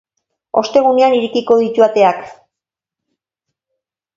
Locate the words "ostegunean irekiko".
0.61-1.57